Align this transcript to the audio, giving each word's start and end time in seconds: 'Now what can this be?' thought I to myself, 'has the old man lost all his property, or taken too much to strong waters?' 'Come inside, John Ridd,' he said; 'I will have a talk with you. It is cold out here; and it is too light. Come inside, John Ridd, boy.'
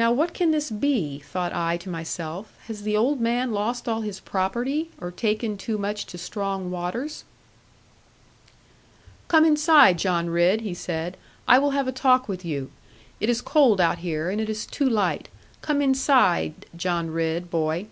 'Now 0.00 0.12
what 0.12 0.32
can 0.32 0.52
this 0.52 0.70
be?' 0.70 1.18
thought 1.18 1.52
I 1.52 1.76
to 1.78 1.90
myself, 1.90 2.52
'has 2.68 2.82
the 2.82 2.96
old 2.96 3.20
man 3.20 3.50
lost 3.50 3.88
all 3.88 4.02
his 4.02 4.20
property, 4.20 4.90
or 5.00 5.10
taken 5.10 5.56
too 5.56 5.76
much 5.76 6.06
to 6.06 6.16
strong 6.16 6.70
waters?' 6.70 7.24
'Come 9.26 9.44
inside, 9.44 9.98
John 9.98 10.30
Ridd,' 10.30 10.60
he 10.60 10.72
said; 10.72 11.16
'I 11.48 11.58
will 11.58 11.70
have 11.72 11.88
a 11.88 11.90
talk 11.90 12.28
with 12.28 12.44
you. 12.44 12.70
It 13.18 13.28
is 13.28 13.40
cold 13.42 13.80
out 13.80 13.98
here; 13.98 14.30
and 14.30 14.40
it 14.40 14.48
is 14.48 14.66
too 14.66 14.88
light. 14.88 15.28
Come 15.62 15.82
inside, 15.82 16.66
John 16.76 17.10
Ridd, 17.10 17.50
boy.' 17.50 17.88